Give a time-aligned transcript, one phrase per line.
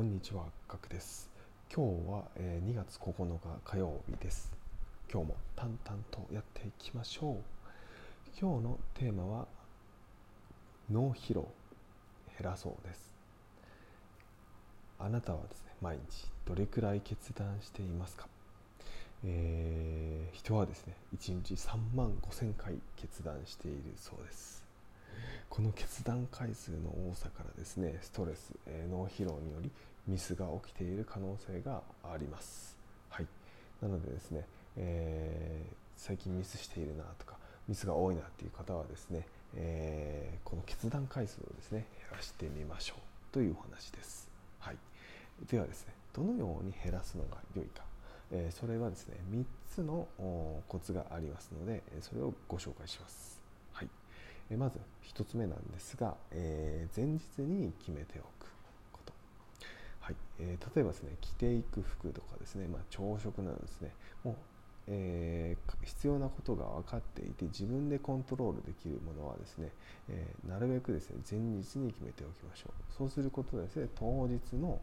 [0.00, 1.28] こんにちは、ガクです。
[1.70, 4.50] 今日は、え2月9日火曜日です。
[5.12, 7.36] 今日も淡々とやっていきましょう。
[8.40, 9.46] 今日のテーマは
[10.90, 11.46] 脳疲労
[12.38, 13.14] 減らそうです。
[14.98, 18.26] あなたはですね、毎日どれくらい決断していますか、
[19.22, 24.69] えー人はですね、1日3万5000回決断しているそうです。
[25.60, 29.70] この決断回数の多さからですねストレス、え脳疲労により
[30.08, 32.78] ミスが起きている可能性があります。
[33.10, 33.26] はい、
[33.82, 34.46] なのでですね、
[34.78, 37.36] えー最近ミスしているなとか
[37.68, 42.98] ミスが多いなっていう方はですね、えーこの決断回数をですね減らしてみましょう
[43.30, 44.30] というお話です。
[44.60, 44.76] はい、
[45.46, 47.82] ではですねどのように減らすのが良いか、
[48.32, 50.08] えーそれはですね3つの
[50.68, 53.49] コツがありますのでそれをご紹介します。
[54.56, 58.46] まず1つ目なんですが、えー前日に決めておく
[58.92, 59.12] こと、
[60.00, 60.16] はい。
[60.38, 63.94] えー例えばですね着ていく服とかですね、まあ、朝食などですね。
[64.24, 64.36] もう、
[64.88, 69.72] えー必要なことが分かっていて自分でコントロールできるものはですね、
[70.08, 72.92] えなるべくですね前日に決めておきましょう。
[72.92, 74.80] そうすることでですね当日の、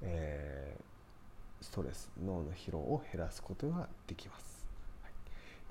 [0.00, 0.76] え
[1.60, 4.66] ストレス脳の疲労を減らすことができます、
[5.02, 5.12] はい。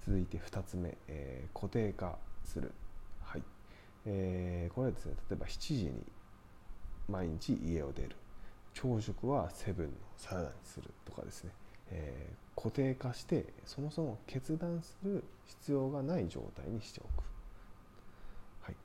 [0.05, 2.71] 続いて2つ目、え固定化する、
[4.05, 5.91] えーこれはですね例えば7時に
[7.09, 8.16] 毎日家を出る。
[8.73, 11.52] 朝食はセブンのサラダにするとかですね、
[11.91, 17.23] えー固定化してそもそも決断する必要がない状態にしておく、
[18.61, 18.75] はい、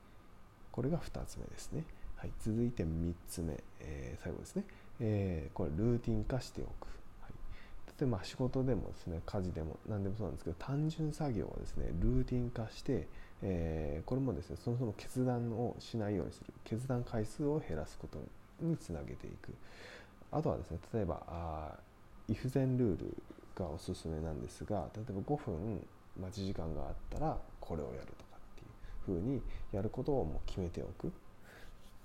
[0.72, 4.64] これが2つ目ですね、はい、続いて3つ目、えー最後ですね、
[5.00, 6.86] えーこれルーティン化しておく、
[7.22, 13.08] はい、例えば仕事でもですね家事でも何でもそうなんですけど単純作業をですねルーティン化して、
[13.42, 18.18] えーこれもですねそもそも決断をしないようにする決断回数を減らすこと
[18.60, 19.54] につなげていく。
[20.30, 23.16] あとはですね例えばあー if then ルール
[23.54, 25.86] がおすすめなんですが例えば5分
[26.20, 31.12] 待ち時間があったらこれをやるとかっていうふうにやることをもう決めておく。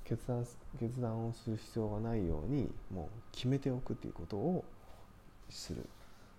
[0.03, 0.45] 決断
[0.77, 4.65] 決断をする必要がないようにもう決めておくっていうことを
[5.49, 5.85] する。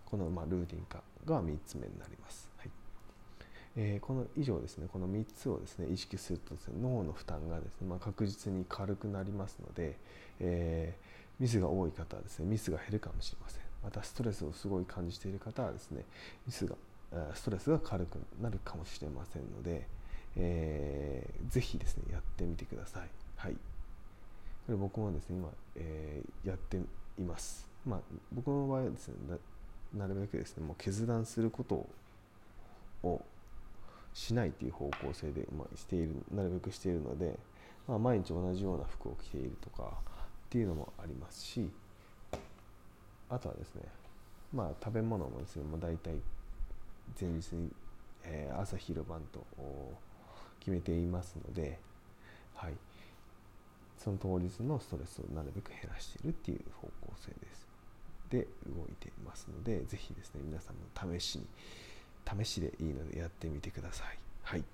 [0.04, 2.51] このまあルーティン化が3つ目になります。
[3.76, 9.96] えーこの以上ですねこの3つをですね意識するとですね脳の負担がですね、まあ、確実に軽くなりますので、
[10.40, 13.62] えーミスが多い方はですねミスが減るかもしれません。
[13.82, 16.04] またストレスをすごい感じている方はですね
[16.46, 16.76] ミスが
[17.34, 19.86] ストレスが軽くなるかもしれませんので、
[20.36, 23.08] えーぜひですねやってみてください。
[23.36, 23.54] はい。
[23.54, 23.58] こ
[24.68, 26.76] れ僕もですね今、えーやって
[27.18, 27.66] います。
[27.84, 28.00] まあ
[28.32, 29.14] 僕の場合はですね
[29.94, 31.86] ななるべくですねもう決断すること
[33.02, 33.20] を
[34.14, 37.38] しないという方向性で、まあ、しているなるべくしているので、
[37.88, 39.88] まあ、毎日同じような服を着ているとかっ
[40.50, 41.70] ていうのもありますし
[43.30, 43.82] あとはですね
[44.52, 46.14] まあ食べ物もですねもう大体
[47.20, 47.70] 前日に、
[48.24, 49.44] えー朝昼晩と
[50.60, 51.78] 決めていますので、
[52.54, 52.74] はい、
[53.98, 57.66] その当日のストレスをなるべく減らしているっていう方向性です。
[58.30, 61.46] で動いていますのでぜひですね皆さんも試しに
[62.26, 64.18] 試しでいいのでやってみてください。
[64.42, 64.64] はい。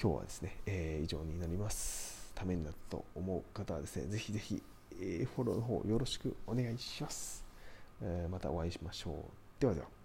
[0.00, 2.32] 今日はですね、えー以上になります。
[2.34, 4.62] ためになったと思う方はですね、ぜひぜひ、
[5.00, 7.44] えーフォローの方よろしくお願いします。
[8.02, 9.14] えーまたお会いしましょう。
[9.60, 9.97] ではでは。